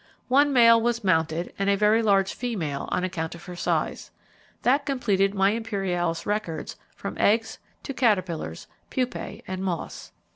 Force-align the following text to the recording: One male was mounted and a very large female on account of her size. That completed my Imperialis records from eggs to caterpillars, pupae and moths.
One 0.29 0.51
male 0.51 0.81
was 0.81 1.03
mounted 1.03 1.53
and 1.59 1.69
a 1.69 1.77
very 1.77 2.01
large 2.01 2.33
female 2.33 2.89
on 2.91 3.03
account 3.03 3.35
of 3.35 3.45
her 3.45 3.55
size. 3.55 4.09
That 4.63 4.83
completed 4.83 5.35
my 5.35 5.51
Imperialis 5.51 6.25
records 6.25 6.75
from 6.95 7.19
eggs 7.19 7.59
to 7.83 7.93
caterpillars, 7.93 8.65
pupae 8.89 9.43
and 9.47 9.63
moths. 9.63 10.11